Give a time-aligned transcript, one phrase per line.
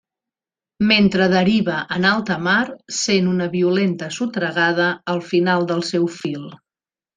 [0.91, 2.63] Mentre deriva en alta mar,
[3.01, 6.53] sent una violenta sotragada al final del seu fil.